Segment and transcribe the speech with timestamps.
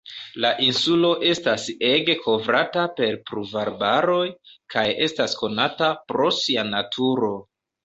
[0.43, 4.25] La insulo estas ege kovrata per pluvarbaroj
[4.77, 7.33] kaj estas konata pro sia naturo.